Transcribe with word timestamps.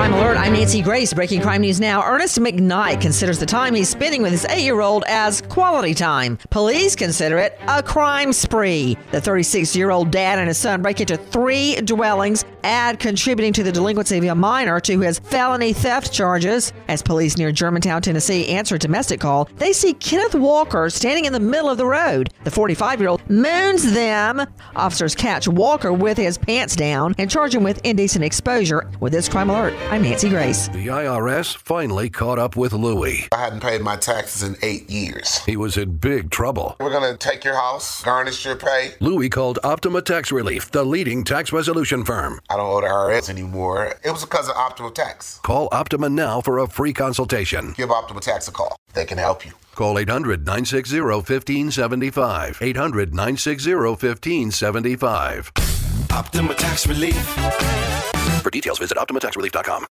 Crime 0.00 0.14
Alert. 0.14 0.38
I'm 0.38 0.54
Nancy 0.54 0.80
Grace. 0.80 1.12
Breaking 1.12 1.42
crime 1.42 1.60
news 1.60 1.78
now. 1.78 2.02
Ernest 2.02 2.38
McKnight 2.38 3.02
considers 3.02 3.38
the 3.38 3.44
time 3.44 3.74
he's 3.74 3.90
spending 3.90 4.22
with 4.22 4.32
his 4.32 4.46
eight 4.46 4.64
year 4.64 4.80
old 4.80 5.04
as 5.06 5.42
quality 5.42 5.92
time. 5.92 6.38
Police 6.48 6.96
consider 6.96 7.36
it 7.36 7.60
a 7.68 7.82
crime 7.82 8.32
spree. 8.32 8.96
The 9.10 9.20
36 9.20 9.76
year 9.76 9.90
old 9.90 10.10
dad 10.10 10.38
and 10.38 10.48
his 10.48 10.56
son 10.56 10.80
break 10.80 11.02
into 11.02 11.18
three 11.18 11.76
dwellings, 11.82 12.46
add 12.64 12.98
contributing 12.98 13.52
to 13.52 13.62
the 13.62 13.70
delinquency 13.70 14.16
of 14.16 14.24
a 14.24 14.34
minor 14.34 14.80
to 14.80 15.00
his 15.00 15.18
felony 15.18 15.74
theft 15.74 16.14
charges. 16.14 16.72
As 16.88 17.02
police 17.02 17.36
near 17.36 17.52
Germantown, 17.52 18.00
Tennessee 18.00 18.48
answer 18.48 18.76
a 18.76 18.78
domestic 18.78 19.20
call, 19.20 19.50
they 19.56 19.74
see 19.74 19.92
Kenneth 19.92 20.34
Walker 20.34 20.88
standing 20.88 21.26
in 21.26 21.34
the 21.34 21.40
middle 21.40 21.68
of 21.68 21.76
the 21.76 21.84
road. 21.84 22.32
The 22.44 22.50
45 22.50 23.00
year 23.00 23.10
old 23.10 23.28
moons 23.28 23.92
them. 23.92 24.46
Officers 24.76 25.14
catch 25.14 25.46
Walker 25.46 25.92
with 25.92 26.16
his 26.16 26.38
pants 26.38 26.74
down 26.74 27.14
and 27.18 27.30
charge 27.30 27.54
him 27.54 27.64
with 27.64 27.84
indecent 27.84 28.24
exposure. 28.24 28.90
With 29.00 29.12
this 29.12 29.28
crime 29.28 29.50
alert, 29.50 29.74
I'm 29.90 30.02
Nancy 30.02 30.28
Grace. 30.28 30.68
The 30.68 30.86
IRS 30.86 31.56
finally 31.56 32.08
caught 32.10 32.38
up 32.38 32.54
with 32.54 32.72
Louie. 32.72 33.26
I 33.32 33.38
hadn't 33.38 33.58
paid 33.58 33.80
my 33.80 33.96
taxes 33.96 34.44
in 34.44 34.54
eight 34.62 34.88
years. 34.88 35.38
He 35.38 35.56
was 35.56 35.76
in 35.76 35.96
big 35.96 36.30
trouble. 36.30 36.76
We're 36.78 36.92
going 36.92 37.10
to 37.10 37.18
take 37.18 37.42
your 37.42 37.56
house, 37.56 38.00
garnish 38.04 38.44
your 38.44 38.54
pay. 38.54 38.92
Louie 39.00 39.28
called 39.28 39.58
Optima 39.64 40.00
Tax 40.00 40.30
Relief, 40.30 40.70
the 40.70 40.84
leading 40.84 41.24
tax 41.24 41.52
resolution 41.52 42.04
firm. 42.04 42.38
I 42.48 42.56
don't 42.56 42.70
owe 42.70 42.80
the 42.80 42.86
IRS 42.86 43.28
anymore. 43.28 43.94
It 44.04 44.12
was 44.12 44.24
because 44.24 44.48
of 44.48 44.54
Optima 44.54 44.92
Tax. 44.92 45.40
Call 45.42 45.68
Optima 45.72 46.08
now 46.08 46.40
for 46.40 46.60
a 46.60 46.68
free 46.68 46.92
consultation. 46.92 47.72
Give 47.76 47.90
Optima 47.90 48.20
Tax 48.20 48.46
a 48.46 48.52
call. 48.52 48.76
They 48.94 49.04
can 49.04 49.18
help 49.18 49.44
you. 49.44 49.50
Call 49.74 49.98
800 49.98 50.46
960 50.46 51.00
1575. 51.00 52.58
800 52.62 53.10
960 53.12 53.74
1575. 53.74 55.50
Optima 56.12 56.54
Tax 56.54 56.86
Relief. 56.86 57.36
For 58.50 58.58
details, 58.58 58.80
visit 58.80 58.98
OptimaTaxRelief.com. 58.98 59.86